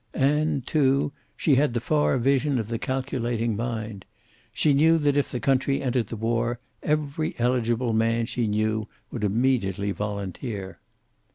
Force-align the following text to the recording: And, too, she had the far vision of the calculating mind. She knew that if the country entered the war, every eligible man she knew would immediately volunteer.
And, 0.15 0.65
too, 0.65 1.11
she 1.37 1.53
had 1.53 1.75
the 1.75 1.79
far 1.79 2.17
vision 2.17 2.57
of 2.57 2.69
the 2.69 2.79
calculating 2.79 3.55
mind. 3.55 4.03
She 4.51 4.73
knew 4.73 4.97
that 4.97 5.15
if 5.15 5.29
the 5.29 5.39
country 5.39 5.79
entered 5.83 6.07
the 6.07 6.15
war, 6.15 6.57
every 6.81 7.35
eligible 7.37 7.93
man 7.93 8.25
she 8.25 8.47
knew 8.47 8.87
would 9.11 9.23
immediately 9.23 9.91
volunteer. 9.91 10.79